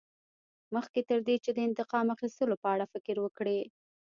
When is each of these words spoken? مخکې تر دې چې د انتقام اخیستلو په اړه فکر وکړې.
مخکې 0.75 0.99
تر 1.09 1.19
دې 1.27 1.35
چې 1.43 1.51
د 1.53 1.59
انتقام 1.67 2.07
اخیستلو 2.15 2.55
په 2.63 2.67
اړه 2.73 2.85
فکر 2.93 3.15
وکړې. 3.21 3.59